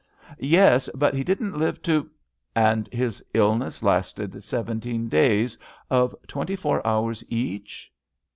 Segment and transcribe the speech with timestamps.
[0.59, 2.09] "''Yes; but he didn't live to..."
[2.71, 5.59] And his illness lasted seventeen days,
[5.91, 7.91] of twenty four hours each?